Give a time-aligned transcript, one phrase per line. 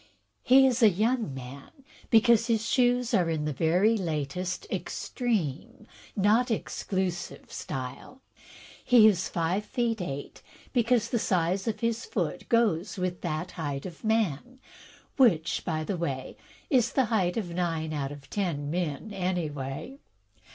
[0.41, 1.69] He is a young man
[2.09, 5.85] because his shoes are in the very latest, extreme,
[6.15, 8.19] not exclusive style.
[8.83, 10.41] He is five feet eight,
[10.73, 14.59] because the size of his foot goes with that height of man,
[15.17, 16.35] which, by the way,
[16.71, 19.99] is the height of nine out of ten men, any way.